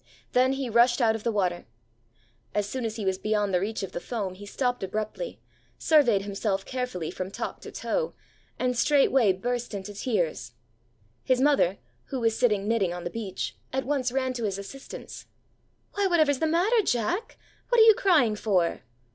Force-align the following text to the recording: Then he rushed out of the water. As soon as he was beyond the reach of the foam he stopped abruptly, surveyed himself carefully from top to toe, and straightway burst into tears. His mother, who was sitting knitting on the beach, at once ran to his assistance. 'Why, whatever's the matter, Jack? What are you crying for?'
Then 0.31 0.53
he 0.53 0.67
rushed 0.67 0.99
out 0.99 1.13
of 1.15 1.23
the 1.23 1.31
water. 1.31 1.67
As 2.55 2.67
soon 2.67 2.85
as 2.85 2.95
he 2.95 3.05
was 3.05 3.19
beyond 3.19 3.53
the 3.53 3.59
reach 3.59 3.83
of 3.83 3.91
the 3.91 3.99
foam 3.99 4.33
he 4.33 4.47
stopped 4.47 4.81
abruptly, 4.81 5.39
surveyed 5.77 6.23
himself 6.23 6.65
carefully 6.65 7.11
from 7.11 7.29
top 7.29 7.61
to 7.61 7.71
toe, 7.71 8.15
and 8.57 8.75
straightway 8.75 9.31
burst 9.31 9.75
into 9.75 9.93
tears. 9.93 10.53
His 11.23 11.39
mother, 11.39 11.77
who 12.05 12.19
was 12.19 12.35
sitting 12.35 12.67
knitting 12.67 12.91
on 12.95 13.03
the 13.03 13.11
beach, 13.11 13.55
at 13.71 13.85
once 13.85 14.11
ran 14.11 14.33
to 14.33 14.45
his 14.45 14.57
assistance. 14.57 15.27
'Why, 15.93 16.07
whatever's 16.07 16.39
the 16.39 16.47
matter, 16.47 16.81
Jack? 16.81 17.37
What 17.69 17.79
are 17.79 17.83
you 17.85 17.93
crying 17.93 18.35
for?' 18.35 18.81